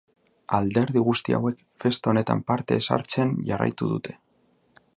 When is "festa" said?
1.83-2.11